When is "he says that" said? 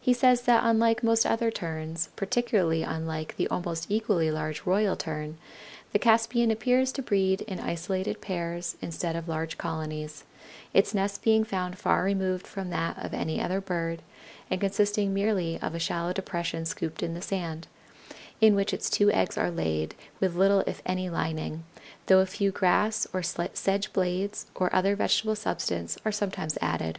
0.00-0.64